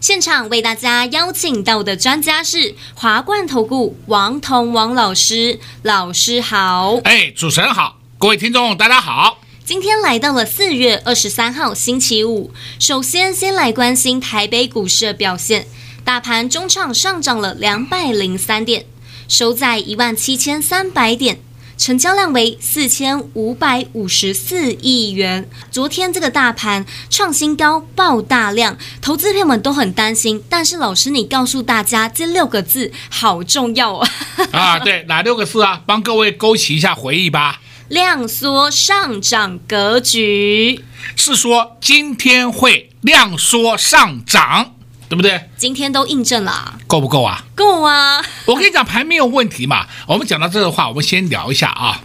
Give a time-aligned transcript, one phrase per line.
[0.00, 7.00] 现场为大家邀请到的专家是华冠投顾王彤王老师，老师好。
[7.02, 9.38] 哎，主持人好，各位听众大家好。
[9.64, 15.66] 今天来到了四月二十三号星期五，首先先来关心台北股市的表现，
[16.04, 18.86] 大盘中场上涨了两百零三点，
[19.26, 21.40] 收在一万七千三百点。
[21.78, 25.48] 成交量为四千五百五十四亿元。
[25.70, 30.42] 昨天这个大盘创新高，爆大量，投资朋友们都很担心。
[30.48, 34.10] 但是老师，你告诉大家这六个字好重要啊！
[34.50, 35.80] 啊， 对，哪六个字啊？
[35.86, 37.60] 帮各位勾起一下回忆吧。
[37.88, 40.84] 量缩上涨格局，
[41.16, 44.74] 是说今天会量缩上涨。
[45.08, 45.48] 对不对？
[45.56, 47.42] 今天都印证了，够不够啊？
[47.54, 48.22] 够啊！
[48.44, 49.86] 我跟你讲，盘没有问题嘛。
[50.06, 52.02] 我们讲到这个话，我们先聊一下啊。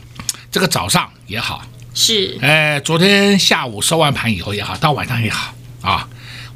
[0.51, 1.61] 这个早上也好，
[1.93, 6.07] 是，哎，昨天下午收完盘以后也好，到晚上也好啊。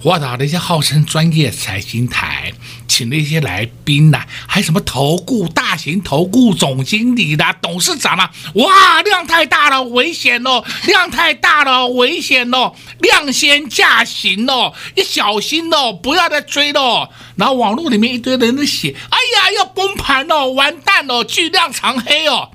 [0.08, 2.53] 我找那些号称专业财经台，
[2.88, 10.64] 请那些来宾呐，还什么投顾大型投顾总经理的董事长啊，哇，量太大了，危险哦！
[10.86, 12.73] 量太大了，危险哦！
[12.99, 17.09] 量先价行哦，你小心哦，不要再追了。
[17.36, 22.52] 然后网络里面一堆人在写，哎呀，要崩盘哦，完蛋哦，巨量长黑哦。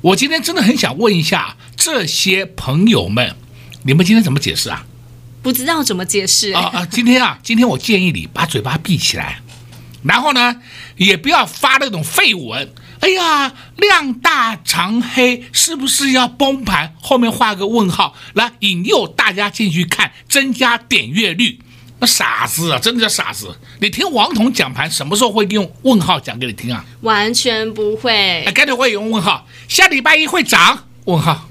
[0.00, 3.36] 我今天真的很想问一下这些朋友们，
[3.84, 4.84] 你们今天怎么解释啊？
[5.42, 6.86] 不知道怎么解释啊啊！
[6.90, 9.40] 今天啊，今天我建议你把嘴巴闭起来，
[10.04, 10.56] 然后呢，
[10.96, 12.72] 也不要发那种废文。
[13.00, 16.94] 哎呀，量大长黑，是不是要崩盘？
[17.02, 21.58] 后面画个问号，来引诱大家进去看，增加点阅率。
[21.98, 23.56] 那傻子啊，真的叫傻子！
[23.80, 26.84] 你听王彤讲盘，什么时候会用问号讲给你听啊？
[27.00, 28.44] 完全不会。
[28.44, 29.46] 哎，干脆会用问号。
[29.66, 30.86] 下礼拜一会涨？
[31.06, 31.48] 问号。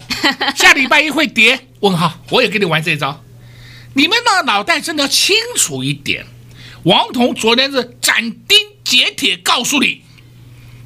[0.55, 1.67] 下礼拜一会跌？
[1.81, 2.17] 问号。
[2.29, 3.21] 我也跟你玩这一招。
[3.93, 6.25] 你们的脑袋真的要清楚一点。
[6.83, 10.01] 王彤昨天是斩钉截铁告诉你，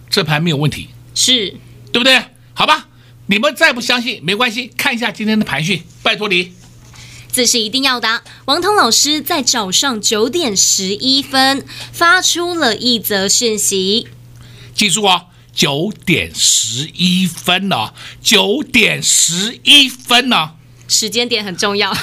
[0.10, 1.58] 这盘没有问题，是
[1.92, 2.22] 对不对？
[2.54, 2.88] 好吧，
[3.28, 6.54] 你们再不相信没关系，看一下今天的盘讯，拜托你。
[7.32, 8.24] 这是一定要的。
[8.46, 14.08] 王彤老师在早上九点十一分发出了一则讯息，
[14.74, 20.52] 记住哦，九点十一分哦，九点十一分哦。
[20.88, 21.96] 时间点很重要。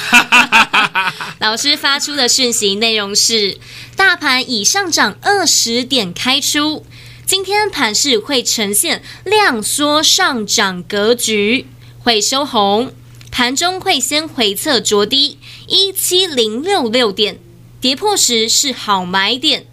[1.38, 3.58] 老师发出的讯息内容是：
[3.96, 6.84] 大盘已上涨二十点开出，
[7.26, 11.66] 今天盘势会呈现量缩上涨格局，
[12.00, 12.92] 会收红，
[13.30, 17.38] 盘中会先回测着低一七零六六点，
[17.80, 19.66] 跌破时是好买点。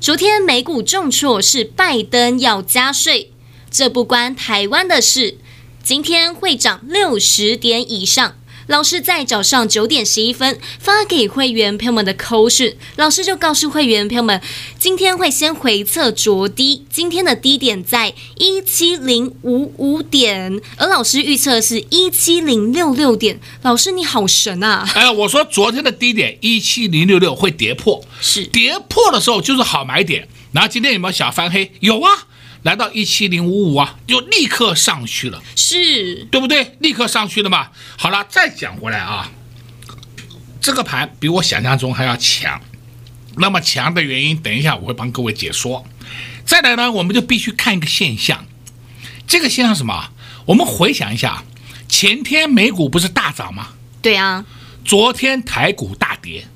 [0.00, 3.32] 昨天美股重挫是拜登要加税，
[3.68, 5.38] 这不关台湾的事，
[5.82, 8.37] 今天会涨六十点以上。
[8.68, 14.42] 老师在早上九点十一分发给会员朋友们的口讯，老师就告诉会员朋友们，
[14.78, 23.40] 今天会先回测着低，今天的低点在一七零五五点，而老师预测的是一七零六六点。
[23.62, 24.86] 老师你好神啊！
[24.94, 30.28] 哎，我说昨天的低点一七零六六会跌破，是跌破的时候就是好买点。
[30.52, 31.72] 然后今天有没有小翻黑？
[31.80, 32.27] 有啊。
[32.62, 36.76] 来到一七零五五啊，就立刻上去了，是对不对？
[36.80, 37.68] 立刻上去了嘛。
[37.96, 39.30] 好了，再讲回来啊，
[40.60, 42.60] 这个盘比我想象中还要强。
[43.36, 45.86] 那么强的原因，等一下我会帮各位解说。
[46.44, 48.44] 再来呢，我们就必须看一个现象，
[49.26, 50.10] 这个现象什么？
[50.46, 51.44] 我们回想一下，
[51.88, 53.68] 前天美股不是大涨吗？
[54.02, 54.44] 对啊。
[54.84, 56.46] 昨天台股大跌。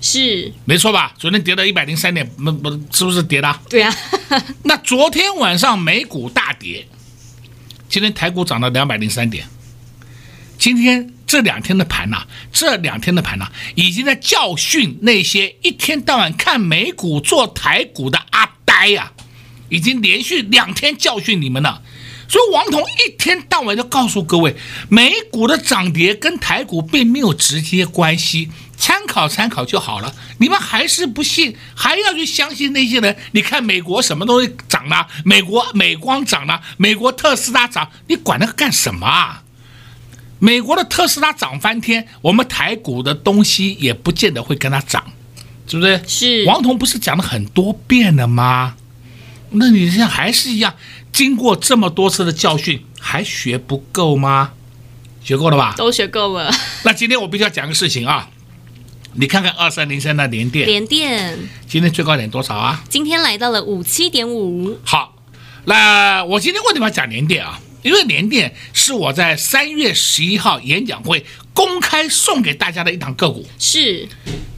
[0.00, 1.12] 是没错吧？
[1.18, 3.60] 昨天跌到一百零三点，不不，是不是跌的？
[3.68, 3.94] 对啊。
[4.62, 6.86] 那昨天晚上美股大跌，
[7.88, 9.46] 今天台股涨到两百零三点。
[10.56, 19.22] 今天这两天的盘呐、啊，这两天的盘呐、啊，已经在教训那些一天到晚看美股做台股的阿呆呀、啊，
[19.68, 21.82] 已经连续两天教训你们了。
[22.28, 24.54] 所以王彤一天到晚就告诉各位，
[24.88, 28.50] 美股的涨跌跟台股并没有直接关系。
[28.78, 33.16] 参考参考就好了，你们还是不信，还要去相信那些人？
[33.32, 35.08] 你看美国什么东西涨了？
[35.24, 39.42] 美国美光涨了，美国特斯拉涨，你管那个干什么啊？
[40.38, 45.04] 美国的特斯拉涨翻天，我们台股的东西也不见得会跟它涨，
[45.66, 46.00] 是不是？
[46.06, 46.44] 是。
[46.44, 48.76] 王彤不是讲了很多遍了吗？
[49.50, 50.76] 那你现在还是一样，
[51.12, 54.52] 经过这么多次的教训，还学不够吗？
[55.24, 55.74] 学够了吧？
[55.76, 56.54] 都学够了。
[56.84, 58.30] 那今天我必须要讲个事情啊，
[59.20, 61.36] 你看看二三零三的联电，联电
[61.66, 62.84] 今天最高点多少啊？
[62.88, 64.78] 今天来到了五七点五。
[64.84, 65.12] 好，
[65.64, 67.58] 那我今天为什么要讲联电啊？
[67.82, 73.44] 因为联电是我在三月十一号演讲会公开送给大家的一档个股。
[73.58, 74.08] 是。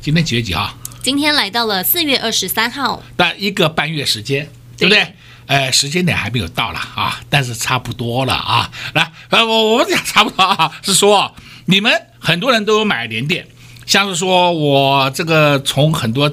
[0.02, 0.76] 今天几月几号？
[1.02, 3.02] 今天来到了四月二十三号。
[3.16, 4.46] 那一个半月时间，
[4.76, 5.14] 对不对？
[5.46, 8.70] 呃，时间点还没有到了啊，但是差不多了啊。
[8.92, 11.34] 来，呃，我我们讲差不多啊，是说
[11.64, 13.48] 你们很多人都有买联电，
[13.90, 16.32] 像是说我这个从很多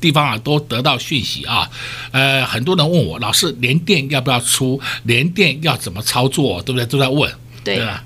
[0.00, 1.70] 地方啊都得到讯息啊，
[2.12, 6.86] 呃，很多人问我老师连电要不要出，连电要怎么操作，对不对？
[6.86, 7.30] 都在问，
[7.62, 8.02] 对，吧？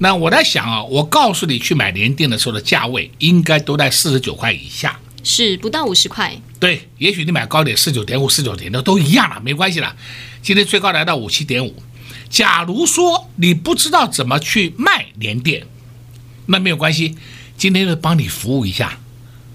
[0.00, 4.98] 那我在想啊，我告诉你去买连电的时候的价位应该都在四十九块以下。
[5.22, 9.94] 是不到五十块，对，也许你买高点四九点五、四九点六都一样了，没关系了。
[10.42, 11.80] 今天最高来到五七点五。
[12.28, 15.64] 假如说你不知道怎么去卖连电，
[16.46, 17.14] 那没有关系，
[17.60, 18.96] 今天就帮你服务一下。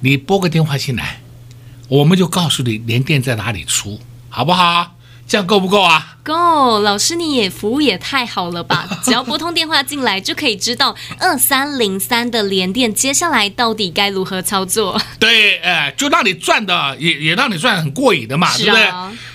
[0.01, 1.21] 你拨个电话进来，
[1.87, 3.99] 我们就告诉你连电在哪里出，
[4.29, 4.95] 好不好？
[5.27, 6.17] 这样够不够啊？
[6.21, 8.87] 够，老师你也服务也太好了吧！
[9.03, 15.01] 只要拨通电话进来，就可以知道二三零三的连电接下来到底该如何操作。
[15.17, 18.83] 对，哎，就让你赚的也也让你赚的很过瘾的嘛，对不对？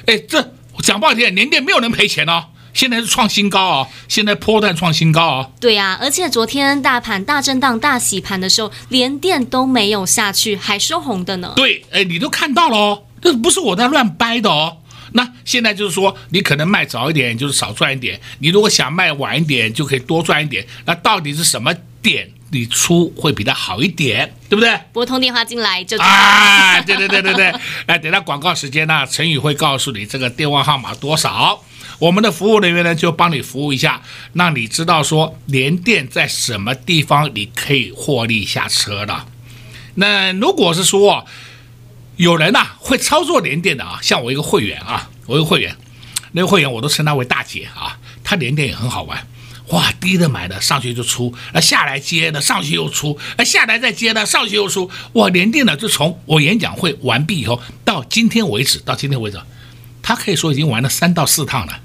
[0.07, 5.53] 哎，这讲不好听，联电没有人赔钱哦，现在是创新高哦，现在波段创新高哦。
[5.61, 11.53] 对呀、啊，而且昨天大盘大震荡、大洗盘的时候，连电都没有下去，还收红的呢。
[11.57, 14.79] 对，哎，你都看到了哦，这不是我在乱掰的哦。
[15.13, 20.65] 那现在就是说，你可能卖早一点，就是少赚一点；你如果想卖晚一点，就可以多赚一点。
[20.85, 24.79] 那到底是什么点你出会比较好一点，对不对？
[24.93, 27.53] 拨通电话进来就啊，对对对对对。
[27.87, 31.61] 来，等到广告时间呢，陈宇会告诉你这个电话号码多少，
[32.01, 34.03] 我们的服务人员呢就帮你服务一下，
[34.33, 39.27] 让你知道说联电在什么地方你可以获利下车的。
[39.95, 41.27] 那如果是说，
[42.17, 45.77] 有人呐、会操作联电的啊，像我一个会员啊，我一个会员，
[46.33, 47.99] 那个会员我都称他为大姐啊。
[48.25, 49.27] 他联电也很好玩，
[49.69, 59.39] 哇，低的买的上去就出，啊下来接的上去又出，啊下来再接的上去又出，哇，联电的就从我演讲会完毕以后到今天为止，到今天为止，
[60.01, 61.81] 他可以说已经玩了三到四趟了，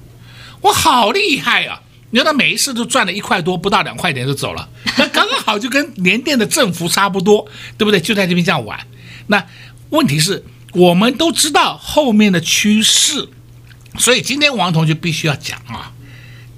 [0.65, 1.81] 我，好厉害啊！
[2.09, 4.67] 你看他每一次都赚了一块多，不到两块钱就走了，
[4.97, 7.47] 那刚刚好就跟联电的振幅差不多，
[7.77, 7.99] 对不对？
[7.99, 8.79] 就在这边这样玩，
[9.27, 9.45] 那。
[9.91, 13.29] 问题是，我们都知道后面的趋势，
[13.99, 15.93] 所以今天王同学必须要讲啊，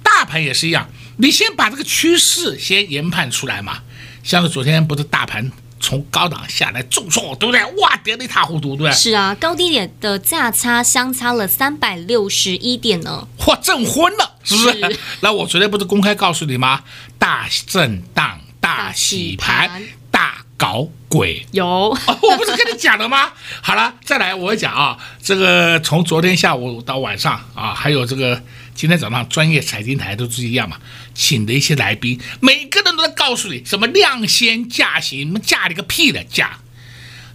[0.02, 0.88] 大盘也是一样，
[1.18, 3.82] 你先把这个趋势先研判出来嘛。
[4.24, 5.52] 像是昨天不是大盘
[5.88, 7.64] 从高档下来重挫，对不对？
[7.80, 8.92] 哇，跌得一塌糊涂，对不对？
[8.92, 13.26] 是啊，高低点的价差相差了三百六十一点呢。
[13.46, 14.72] 哇，震昏了，是不是？
[14.72, 16.82] 是 那我昨天不是公开告诉你吗？
[17.18, 23.32] 大震荡，大洗盘，大搞鬼有、哦，我不是跟你讲了吗？
[23.62, 28.42] 好了，再来，我讲啊，这个从昨天下午到晚上啊，还有这个
[28.78, 30.76] 今天早上专业财经台都是一样嘛，
[31.12, 36.60] 请的一些来宾，每个人都在告诉你什么量先价行，你们价你个屁的价，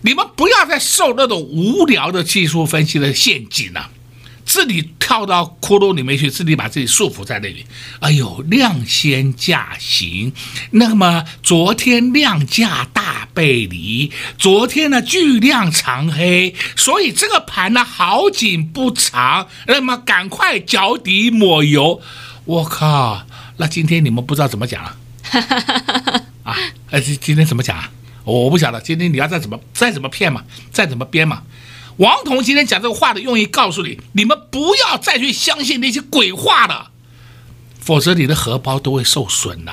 [0.03, 3.91] 你们不要再受那种无聊的技术分析的陷阱了。
[4.45, 7.65] 自己跳到窟窿里面去，自己把自己束缚在那里。
[7.99, 10.31] 哎呦，量先价行，
[10.71, 22.01] 那么昨天量价大背离，昨天呢巨量长黑，所以这个盘呢好景不长，那么赶快脚底抹油。
[22.45, 23.25] 我靠，
[23.57, 24.97] 那今天你们不知道怎么讲了
[26.43, 26.55] 啊？
[26.91, 27.89] 哎，今今天怎么讲啊？
[28.25, 31.43] 我不晓得，今天你要再怎么再怎么骗嘛，再怎么编嘛。
[31.97, 36.91] 王彤今天讲这个话的用意，告诉你：你们不要再去相信那些鬼话了，
[37.79, 39.71] 否则你的荷包都会受损的，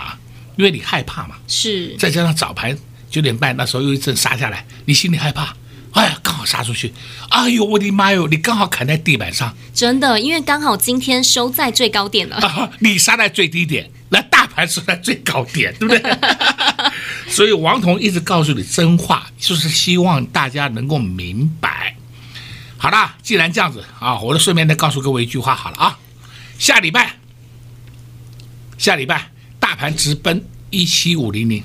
[0.56, 1.36] 因为你害怕嘛。
[1.48, 1.96] 是。
[1.96, 2.76] 再加上早盘
[3.08, 5.56] 九点半那时候又一阵杀下来，你心里害怕。
[5.92, 6.92] 哎呀，刚好杀出去。
[7.30, 8.28] 哎呦，我的妈哟！
[8.28, 9.56] 你刚好砍在地板上。
[9.74, 12.36] 真的，因为刚好今天收在最高点了。
[12.36, 16.16] 啊，你杀在最低点，那大盘收在最高点，对不对？
[17.26, 21.96] 所以王彤一直告诉你真话，就是希望大家能够明白。
[22.82, 25.98] 好了，既然这样子啊，我就顺便再告诉各位一句话好了啊，
[26.58, 27.16] 下礼拜，
[28.78, 31.62] 下礼拜大盘直奔一七五零零。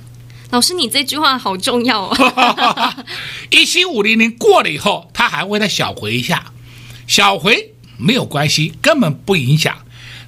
[0.50, 2.94] 老师，你这句话好重要哦。
[3.50, 6.52] 一七五零零过了以后，它还会再小回一下，
[7.08, 9.74] 小回没有关系，根本不影响。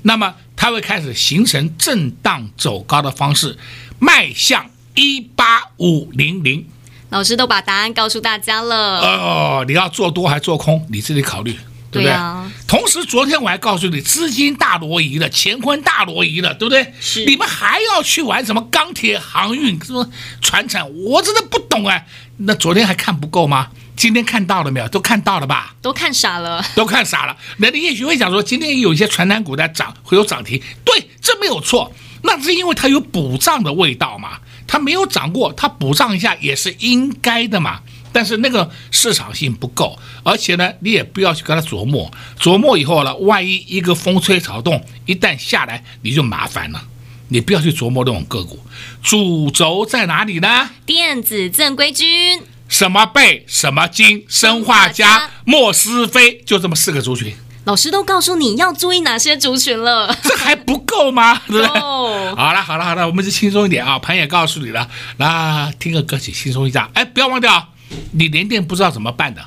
[0.03, 3.59] 那么它会开始形成震荡走高的方式，
[3.99, 6.65] 迈向一八五零零。
[7.09, 8.99] 老师都把答案告诉大家了。
[8.99, 11.53] 哦，你要做多还做空，你自己考虑，
[11.89, 12.03] 对不对？
[12.03, 12.51] 对啊。
[12.67, 16.93] 同时，昨天我还告诉你，资金大挪移了，乾坤大挪移了，对不对？
[16.99, 17.23] 是。
[17.25, 20.09] 你们还要去玩什么钢铁、航运、什么
[20.41, 20.85] 船产？
[21.05, 22.05] 我真的不懂哎。
[22.37, 23.69] 那昨天还看不够吗？
[23.95, 24.87] 今天看到了没有？
[24.89, 25.73] 都看到了吧？
[25.81, 27.35] 都看傻了，都看傻了。
[27.57, 30.61] 那你也许会想说，今天有一些传单股在涨，会有涨停。
[30.83, 31.91] 对，这没有错。
[32.23, 34.37] 那是因为它有补涨的味道嘛。
[34.67, 37.79] 它没有涨过，它补涨一下也是应该的嘛。
[38.11, 46.81] 但是那个市场性不够，而且呢，你也不要去跟他琢磨，琢磨以后呢，万一一个风吹草动，一旦下来，你就麻烦了。
[47.27, 48.59] 你不要去琢磨这种个股，
[49.03, 50.69] 主轴在哪里呢？
[50.85, 57.35] 电子正规军，什么贝，什么金，生化家，莫斯菲，就这么四个族群。
[57.67, 61.35] 老师都告诉你要注意哪些族群了，这还不够吗？
[61.47, 61.81] 对不对？
[61.81, 66.89] 哦，好了好了好了，我们就轻松一点啊，盘也告诉你了，那听个歌曲轻松一下。
[66.93, 67.73] 哎，不要忘掉，
[68.13, 69.43] 你连电不知道怎么办的，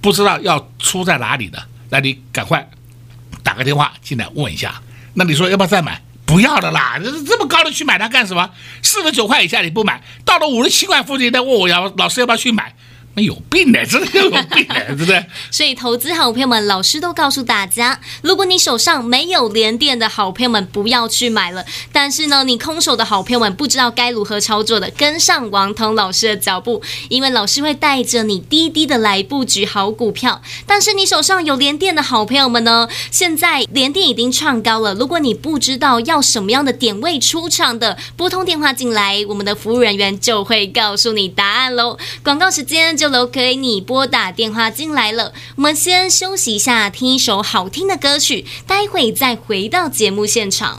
[0.00, 2.68] 不知道要出在哪里的，那你赶快
[3.44, 4.82] 打个电话进来问一下。
[5.14, 6.02] 那你说要不要再买？
[6.26, 8.50] 不要的啦，这这么高的去买它干什么？
[8.82, 12.74] 四十九块以下你不买，到了五十七块附近再问我要老师要不要去买。
[13.14, 15.22] 没有病的，真的有病的，对不对？
[15.50, 21.62] 所以，投资好朋友们，老师都告诉大家，如果你手上没有联电的好朋友们，不要去买了。
[21.92, 30.40] 但是呢，你空手的好朋友们，不知道该如何操作的，跟上王彤老师的脚步，因为老师会带着你滴滴的来布局好股票。
[30.66, 34.94] 但是你手上有联电的好朋友们呢，现在联电已经创高了。
[34.94, 41.98] 如果你不知道要什么样的点位出场的，拨通电话进来，我们的服务人员就会告诉你答案喽。
[42.24, 42.96] 广告时间。
[43.02, 45.32] 就都可以，你拨打电话进来了。
[45.56, 50.78] 我们先休息一下，听一首好听的歌曲，待会再回到节目现场。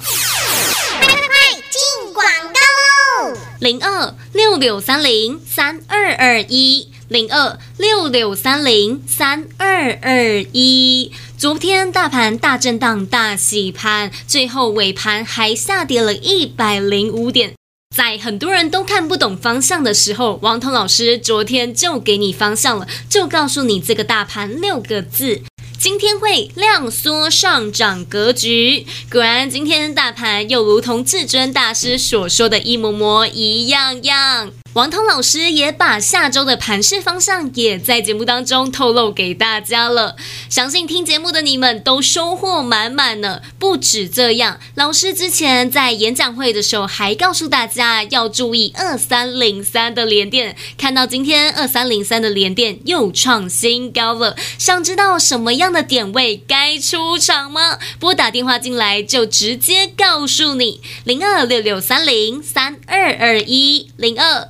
[1.01, 3.37] 快快快，进广告喽！
[3.59, 11.11] 零二六六三零三二二一，零二六六三零三二二一。
[11.37, 17.53] 昨天大盘大震荡、大洗盘，最后尾盘还下跌了一百零五点。
[17.93, 25.43] 在很多人都看不懂方向的时候，王彤老师昨天就给你方向了，就告诉你这个大盘六个字：
[25.77, 28.87] 今天会量缩上涨格局。
[29.11, 34.62] 果然，今天大盘又如同至尊大师所说的一模模一样样。
[34.73, 40.15] 王涛老师也把下周的盘势方向也在节目当中透露给大家了，
[40.49, 43.43] 相信听节目的你们都收获满满呢。
[43.59, 57.77] 不止这样，老师之前在演讲会的时候还告诉大家要注意二三零三的连电，看到今天二三零三的连电又创新高了，想知道什么样的点位该出场吗？
[57.99, 64.49] 拨打电话进来就直接告诉你，零二六六三零三二二一零二。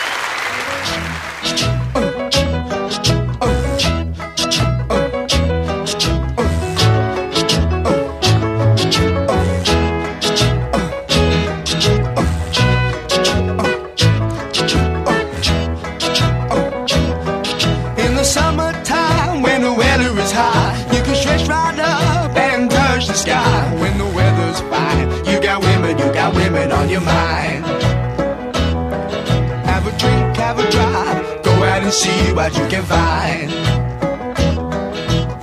[20.41, 23.59] high, you can stretch right up and touch the sky.
[23.81, 27.65] When the weather's fine, you got women, you got women on your mind.
[29.71, 33.49] Have a drink, have a drive, go out and see what you can find.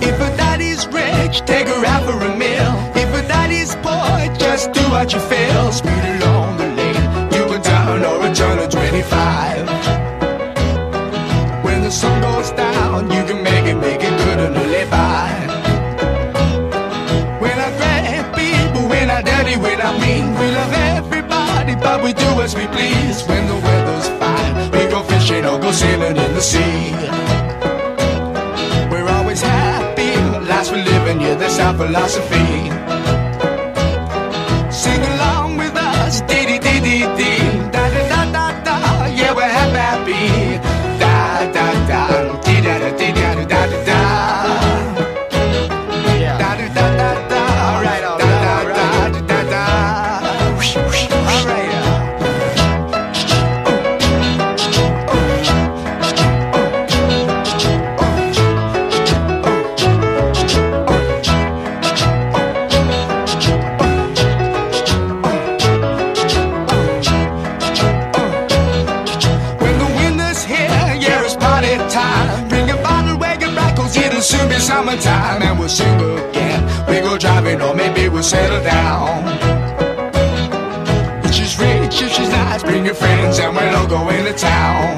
[0.09, 2.71] If a daddy's rich, take her out for a meal.
[3.03, 5.71] If a daddy's poor, just do what you feel.
[5.71, 6.38] Speed along.
[19.49, 23.23] everybody when I mean we love everybody, but we do as we please.
[23.27, 26.91] When the weather's fine, we go fishing or go sailing in the sea.
[28.91, 30.15] We're always happy,
[30.47, 32.69] last we're living, yeah, that's our philosophy.
[83.89, 84.88] Go into town.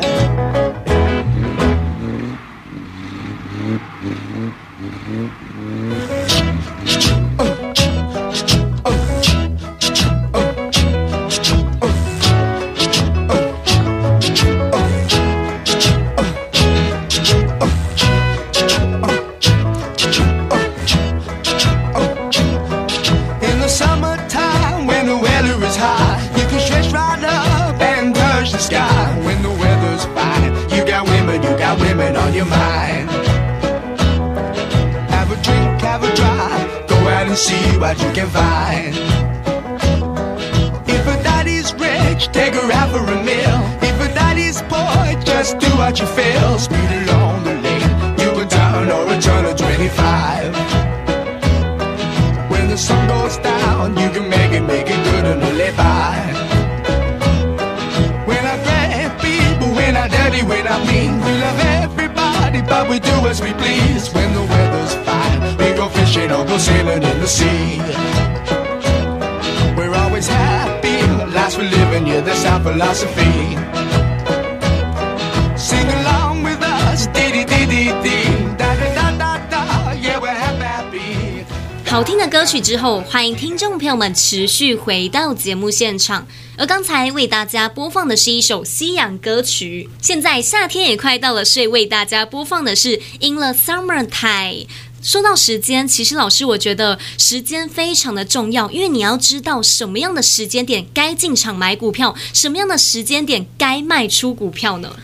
[60.71, 64.09] I mean, we love everybody, but we do as we please.
[64.13, 67.81] When the weather's fine, we go fishing or go sailing in the sea.
[69.75, 70.97] We're always happy,
[71.35, 73.57] life's for living, yeah, that's our philosophy.
[75.57, 80.31] Sing along with us, dee dee dee dee dee, da da da da yeah, we're
[80.31, 81.45] happy.
[81.85, 86.25] 好听的歌曲之后，欢迎听众朋友们持续回到节目现场。
[86.61, 89.89] 而刚才为大家播放的是一首西洋歌曲。
[89.99, 94.67] 现在夏天也快到了，所以为大家播放的是《In the Summertime》。
[95.01, 104.95] 说到时间，其实老师我觉得时间非常的重要，因为你要知道什么样的时间点该进场买股票，什么样的时间点该卖出股票呢？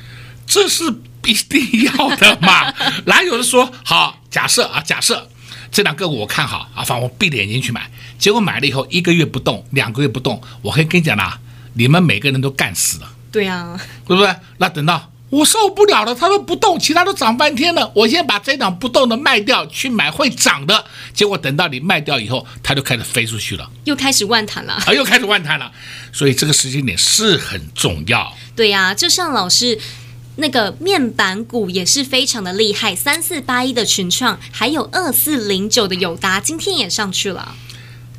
[0.45, 0.83] 这是
[1.25, 2.71] 一定要的嘛？
[3.07, 4.19] 哪有人说好？
[4.29, 5.27] 假设啊，假设
[5.71, 7.89] 这两个我看好啊，反正我闭着眼睛去买，
[8.19, 11.39] 结果买了以后一个月不动，两个月不动，我可以跟你讲啦，
[11.73, 14.36] 你们每个人都干死了，对啊，对不对？
[14.58, 20.86] 那等到我受不了了，它都不动，其他都涨半天了，我先把这档不动的卖掉，去买会涨的。
[21.13, 25.71] 结果等到你卖掉以后，它就开始飞出去了，又开始万谈了，啊，又开始万谈了。
[26.12, 28.36] 所以这个时间点是很重要。
[28.56, 29.80] 对呀、啊，就像老师。
[30.39, 37.56] 那个面板股也是非常的厉害，三四八一的群创，还有二四零九的友达，今天也上去了。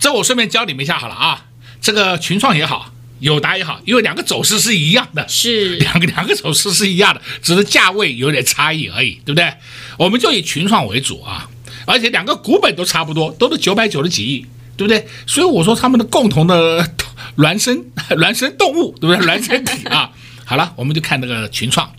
[0.00, 1.44] 这我顺便教你们一下好了啊，
[1.80, 9.52] 这个群创也好，友达也好，因为两个走势是一样的，是两个两个走势是一样的，只是价位有点差异而已，对不对？
[9.96, 11.48] 我们就以群创为主啊，
[11.86, 15.06] 而且两个股本都差不多，都是九百九十几亿，对不对？
[15.26, 16.88] 所以我说他们的共同的
[17.36, 19.26] 孪生孪生动物，对不对？
[19.26, 20.10] 孪生体啊。
[20.44, 21.90] 好了，我们就看那个群创。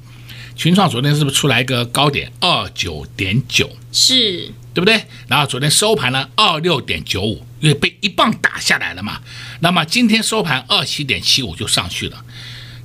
[0.60, 3.78] 群创昨天是不是出来一个高点二九点九？
[3.94, 5.06] 是对不对？
[5.30, 9.22] 然后昨天收盘呢二六点九五，因为被一棒打下来了嘛。
[9.62, 12.26] 那么今天收盘二七点七五就上去了。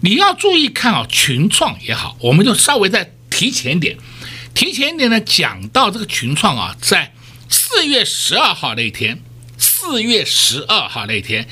[0.02, 3.98] 你要注意看啊，群创也好，我们就稍微再提前一点，
[4.54, 7.12] 提前一点呢，讲到这个群创啊，在
[7.48, 9.18] 四月十二号那一天，
[9.58, 11.48] 四月十二号那一天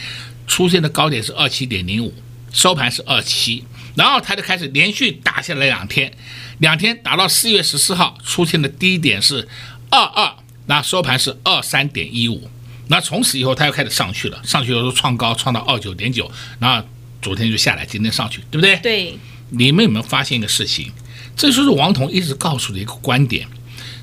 [0.47, 2.15] 出现的高点是二七点零五，
[2.53, 3.65] 收盘是二七。
[3.95, 6.13] 然后它就开始连续打下来两天，
[6.59, 9.47] 两天打到四月十四号出现的低点是
[9.91, 10.35] 二二，
[10.67, 12.51] 那收盘是二三点一五，
[12.89, 16.87] 那从此以后它又开始上去了，上去以后创高创到二九点九，然后
[17.21, 18.77] 昨天就下来，今天上去，对不对？
[18.77, 19.19] 对。
[19.51, 20.91] 你们有没有发现一个事情？
[21.37, 23.47] 这就是王彤一直告诉的一个观点：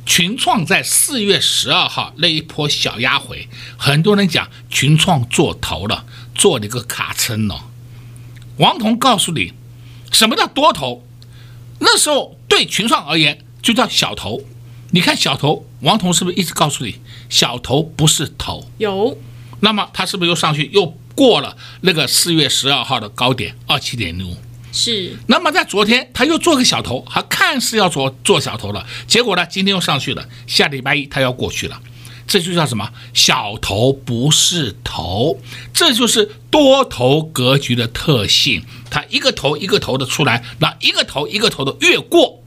[0.06, 7.66] 群创在四月十二号那一波小压回，很多人讲群创做头了，做了一个卡称了。
[8.58, 9.54] 王彤告诉你。
[10.12, 11.04] 什么叫多头？
[11.80, 14.42] 那时候对群创而言就叫小头。
[14.92, 18.66] 你看小头，王彤是不是一直告诉你，小头不是头？
[18.78, 19.18] 有。
[19.62, 24.38] 那么他是不是又上去又过了那个四月十二号的高点二七点零五？
[24.72, 25.16] 是。
[25.28, 30.28] 那么在昨天他又做个小头，还看似要做做小头了，结果呢，今天又上去了。
[30.48, 31.80] 下礼拜一他要过去了。
[32.30, 32.90] 这就叫什么？
[33.14, 35.42] 小头不是头，
[35.74, 38.64] 这就是多头格局的特性。
[38.90, 42.42] 它一个头一个头的出来，那一个头一个头的越过。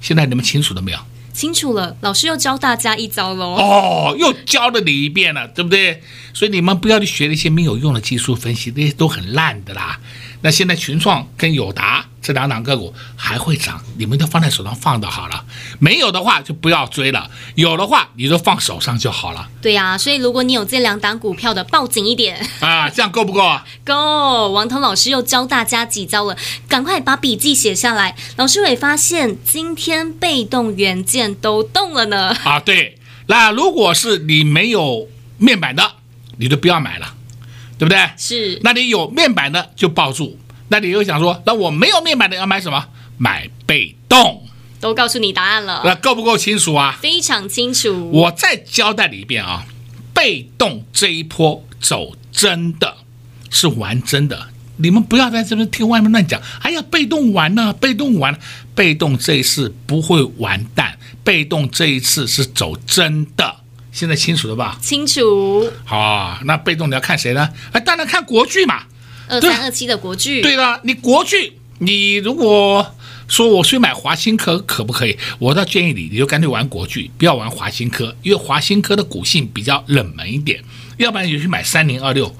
[0.00, 0.98] 现在你们清楚了没有？
[1.34, 3.56] 清楚了，老师又教大家一招喽。
[3.56, 6.00] 哦，又教了你一遍了，对不对？
[6.32, 10.00] 所以你们不要去学那些没有用的技术分析，那些都很烂的啦。
[10.40, 15.44] 那现在群创跟友达这两档个股还会涨，你们都放在手上放的好了。
[15.78, 19.48] 没有的话就不要追了，有的话你就放手上就好了。
[19.62, 23.64] 对呀、啊，所以如果你有这两档股票的，抱紧一点啊，这样够不够啊？
[23.86, 24.50] 够！
[24.50, 26.36] 王彤老师又教大家几招了，
[26.66, 28.16] 赶快把笔记写下来。
[28.34, 32.36] 老师会发现今天被动元件都动了呢。
[32.42, 32.98] 啊，对。
[33.28, 35.08] 那如果是你没有
[35.38, 35.92] 面板的，
[36.38, 37.14] 你就不要买了，
[37.78, 38.10] 对不对？
[38.16, 38.58] 是。
[38.64, 40.36] 那你有面板的就抱住。
[40.68, 42.86] 那你又想说，那我没有面板的要买什么？
[43.18, 44.42] 买被动。
[44.78, 45.80] 都告诉你答案了。
[45.84, 46.98] 那够不够清楚啊？
[47.00, 48.10] 非常清楚。
[48.10, 49.64] 我再交代你一遍啊，
[50.12, 52.98] 被动这一波走真的
[53.50, 54.48] 是玩真的。
[54.76, 56.40] 你们不要在这边听外面乱讲。
[56.60, 58.38] 哎呀，被动玩呢，被动玩，
[58.74, 60.98] 被动这一次不会完蛋。
[61.24, 63.56] 被动这一次是走真的，
[63.90, 64.78] 现在清楚了吧？
[64.82, 65.72] 清楚。
[65.84, 67.48] 好啊，那被动你要看谁呢？
[67.72, 68.82] 哎，当然看国剧嘛。
[69.28, 70.42] 二三二七的国巨。
[70.42, 72.94] 对啦，你国巨，你如果
[73.28, 75.16] 说我去买华新科，可不可以？
[75.38, 80.62] 我倒建议你，你就干脆玩国巨，不要玩华新科，因为华新科的股性比较冷门一点。
[80.98, 82.34] 要不然你就去买三零二六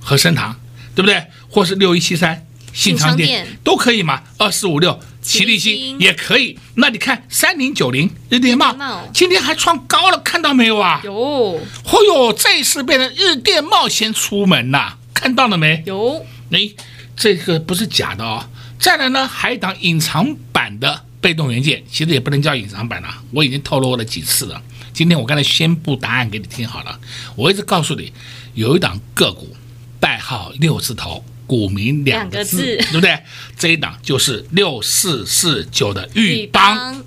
[0.00, 0.58] 和生堂，
[0.94, 1.22] 对不对？
[1.48, 4.22] 或是六一七三信昌电都可以嘛。
[4.38, 4.98] 二四五六。
[5.20, 8.74] 奇力新也可以，那你看三零九零日电贸
[9.12, 11.02] 今天还创高了，看到没有啊？
[11.04, 11.12] 有。
[11.12, 11.60] 哦
[12.06, 15.82] 哟，这一次变成日电贸先出门呐，看到了没？
[15.84, 16.24] 有。
[16.52, 16.70] 哎，
[17.16, 18.48] 这个不是假的哦。
[18.78, 24.62] 再来呢，还有一档隐藏版的被动元件，其实也不能叫隐藏版了，我已经透露了几次了。
[24.92, 27.00] 今天我刚才宣布答案给你听好了，
[27.34, 28.12] 我一直告诉你，
[28.54, 29.56] 有一档个股，
[29.98, 31.24] 代号六字头。
[31.48, 33.18] 股民两个字，对不对？
[33.56, 37.02] 这一档就是六四四九的豫邦，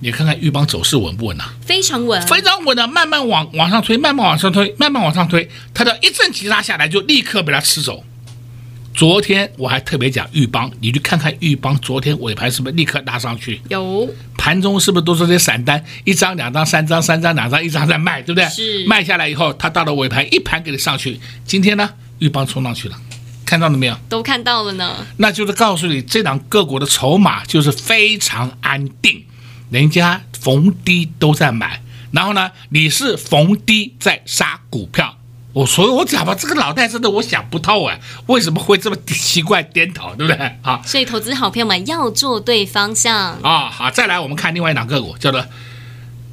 [0.00, 1.44] 你看看玉邦走势稳不稳呐？
[1.62, 8.04] 非常稳，非常稳的，慢慢往往上推，慢慢往上推，慢慢往上推，它的一阵急拉下来，就立刻被它吃走。
[8.94, 13.60] 昨天我还特别讲玉邦，你去看看玉邦昨天尾盘是不是立刻拉上去？
[13.68, 18.48] 有，盘中是不是都是这些散单，一张、两张、三张、三张、两张，一张在卖，对不对？
[18.48, 21.20] 是，卖下来以后，它到了尾盘一盘给你上去。
[21.44, 22.96] 今天呢，玉邦冲上去了。
[23.44, 23.94] 看到了没有？
[24.08, 25.06] 都看到了呢。
[25.18, 29.22] 那就是告诉你，这档个股的筹码就是非常安定，
[29.70, 35.16] 人家逢低都在买，然后呢，你是逢低在杀股票。
[35.52, 40.58] 我所以，我讲吧，这个脑袋真的我想不透哎，为什么会这么奇怪颠倒，对不对？
[40.60, 43.70] 好，所以投资好朋友们要做对方向啊。
[43.70, 45.42] 好，再来我们看另外一档个股，叫做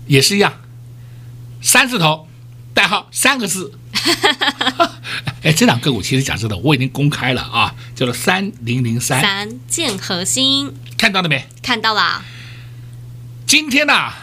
[0.07, 0.51] 也是一样，
[1.61, 2.27] 三字头，
[2.73, 3.71] 代号三个字。
[5.43, 11.47] 哎，这两个股其实讲真的，我已经公开了啊，叫做三零零三三建核心，看到了没？
[11.61, 12.21] 看到了。
[13.53, 14.17] 今天呢、啊，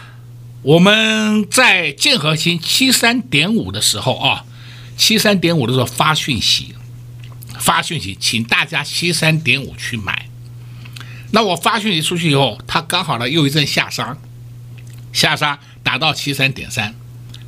[0.61, 4.43] 我们在建核心七三点五的时候啊，
[4.97, 6.75] 七三点五的时候发讯息，
[7.57, 10.27] 发讯息，请大家七三点五去买。
[11.31, 14.17] 那我发讯息出去以后，它刚好呢又一阵下杀，
[15.13, 16.93] 下杀打到七三点三，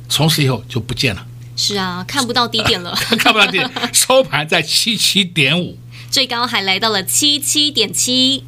[0.08, 1.26] 从此以后就不见了。
[1.54, 5.78] 是啊，看不到低点了，呃、 看不到低点， 收盘在七七点五，
[6.10, 8.42] 最高还来到了七七点七，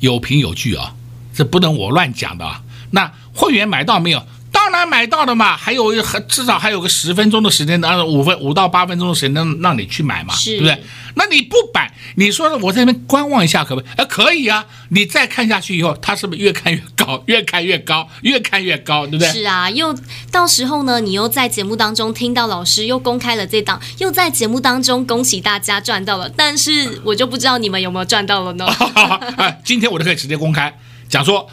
[0.00, 0.96] 有凭有据啊，
[1.32, 2.64] 这不能我乱讲的啊。
[2.90, 4.22] 那会员买到没有？
[4.52, 5.94] 当然买到的嘛，还有
[6.28, 10.82] 至少还有个十分钟的时间，当五分五到八分钟的时间能让你去买嘛，对不对？
[11.14, 13.90] 那你不买，你说我在那边观望一下可不可以？
[13.96, 14.66] 啊，可以啊。
[14.88, 19.30] 你再看下去以后，它是不是越看越高，越看越高，越看越高，对不对？
[19.32, 19.96] 是啊，又
[20.32, 28.66] 到时候呢，你又在节目当中听到老师又公开了这档，又在节目当中恭喜大家赚到了，但是我就不知道你们有没有赚到了呢？
[29.64, 30.76] 今天我就可以直接公开
[31.08, 31.48] 讲说。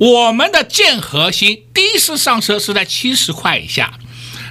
[0.00, 3.98] 我们的建核心第一次上车是在七十块以下，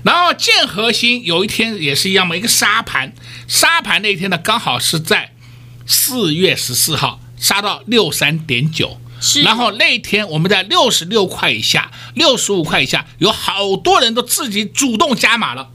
[0.03, 3.13] 然后建核心有一天也是一样嘛，一个杀盘，
[3.47, 5.33] 杀盘那一天呢，刚好是在
[5.87, 15.69] 四月十四号杀到六三点九，是，然后那天我们在六十六块以下，六十五块以下，有好多人都自己主动加码了，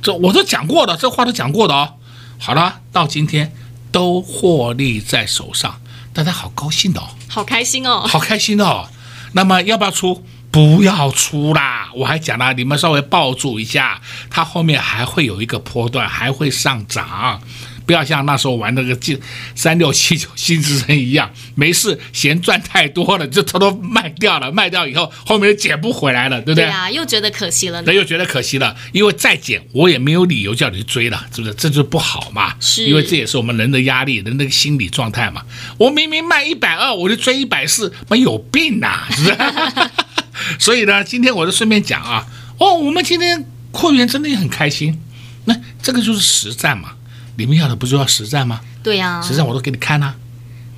[0.00, 1.96] 这我都讲过的，这话都讲过的哦。
[2.38, 3.52] 好了，到今天
[3.92, 5.82] 都获利在手上。
[6.16, 8.88] 大家好高兴哦，好开心哦，好开心哦。
[9.32, 10.24] 那么要不要出？
[10.50, 11.90] 不要出啦！
[11.94, 14.00] 我还讲了，你们稍微抱住一下，
[14.30, 17.42] 它后面还会有一个波段，还会上涨。
[17.86, 19.18] 不要像那时候玩那个金
[19.54, 26.64] 三六七九新之声一样，没事嫌赚太多了就偷偷卖掉了，卖掉以后后面捡不回来了，对不对？
[26.64, 27.80] 对啊，又觉得可惜了。
[27.82, 31.54] 那又觉得可惜了，因为再捡我也没有理由叫你去追了，是不是？
[31.54, 32.54] 这就不好嘛。
[32.58, 35.42] 是，因为这也是我们人的压力，人的心理状态嘛。
[35.78, 39.36] 我明明卖一百二，我就追一百四，没有病呐，是不是？
[40.58, 42.26] 所以呢，今天我就顺便讲啊，
[42.58, 45.00] 哦，我们今天扩员真的也很开心，
[45.44, 46.90] 那这个就是实战嘛。
[47.36, 48.60] 你们要的不就要实战吗？
[48.82, 50.14] 对呀、啊，实战我都给你看啊。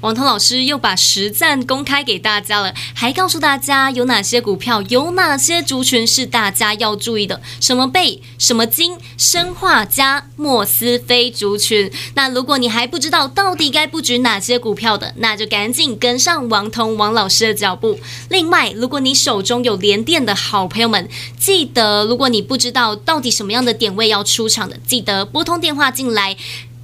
[0.01, 11.91] 王彤老师又把实战公开给大家了，还告诉大家有哪些股票，有哪些族群是大家要注意的，什么贝、什么金、生化加、莫斯菲族群。
[12.15, 17.99] 那如果你还不知道到底该布局哪些股票的，那就赶紧跟上王彤王老师的脚步。
[18.31, 26.37] 另外，如果你手中有联电的好朋友们，记得如果你不知道到底什么样的点位要出场的，记得拨通电话进来，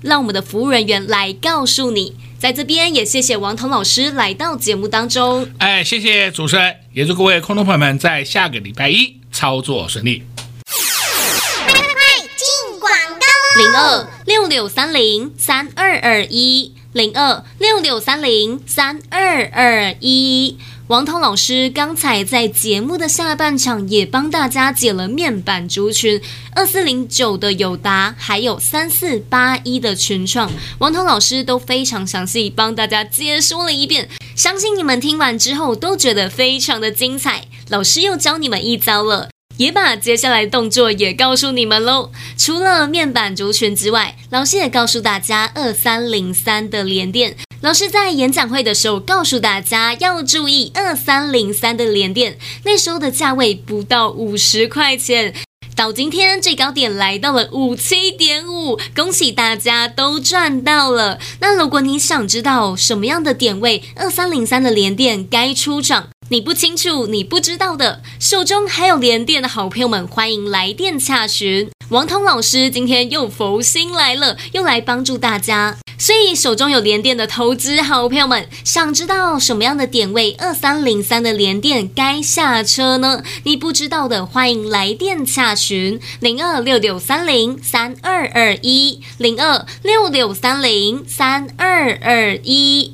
[0.04, 2.14] 让我们的服务人员来告诉你。
[2.38, 5.48] 在这边也谢谢王彤老师来到节目当中。
[5.58, 10.22] 哎，谢谢主持人，也祝各位空中朋友们在下个礼拜一操作顺利。
[10.66, 20.57] 快进广告零二六六三零三二二一零二六六三零三二二一。
[20.87, 26.20] 王彤老师刚才在节目的下半场也帮大家解了面板族群
[26.54, 37.46] 二四零九的友达，还有三四八一的群创，王彤老师都非常详细帮大家解说了一遍，相信你们听完之后都觉得非常的精彩。
[37.70, 39.34] 老师又教你们一招了。
[39.56, 42.10] 也把接下来动作也告诉你们喽。
[42.36, 47.36] 除了面板族群之外，老师也告诉大家二三零三的联电。
[47.60, 55.34] 老师在演讲会的时候告诉大家要注意二三零三的联电，那时候的价位不到五十块钱。
[55.76, 61.18] 到今天最高点来到了五七点五，恭喜大家都赚到了。
[61.40, 71.70] 那如果你想知道什么样的点位二三零三的联电该出场，你不清楚，你不知道的，手中还有联电的好朋友们，欢迎来电洽询。
[71.90, 75.76] 王彤老师今天又佛心来了，又来帮助大家。
[75.98, 83.22] 所以手中有联电的投资好朋友们，想知道什么样的点位二三零三的联电该下车呢？
[83.44, 92.93] 你不知道的，欢迎来电洽询零二六六三零三二二一零二六六三零三二二一。